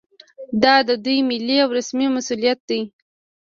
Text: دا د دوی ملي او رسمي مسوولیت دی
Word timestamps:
دا 0.63 0.75
د 0.87 0.89
دوی 1.05 1.17
ملي 1.29 1.57
او 1.63 1.69
رسمي 1.77 2.07
مسوولیت 2.15 2.59
دی 2.69 2.81